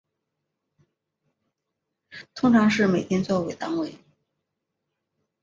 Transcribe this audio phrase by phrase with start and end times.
[2.33, 3.93] 通常是美金做为单位。